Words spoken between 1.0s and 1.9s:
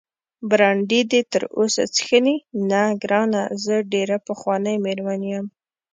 دې تراوسه